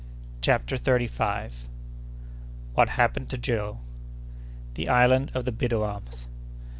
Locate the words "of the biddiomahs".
5.35-6.25